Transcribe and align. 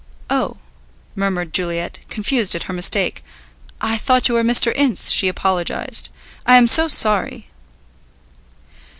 "Oh," 0.31 0.57
murmured 1.15 1.53
Juliet, 1.53 1.99
confused 2.09 2.55
at 2.55 2.63
her 2.63 2.73
mistake. 2.73 3.23
"I 3.79 3.97
thought 3.99 4.27
you 4.27 4.33
were 4.33 4.41
Mr. 4.41 4.73
Ince," 4.75 5.11
she 5.11 5.27
apologized; 5.27 6.09
"I 6.43 6.57
am 6.57 6.65
so 6.65 6.87
sorry." 6.87 7.49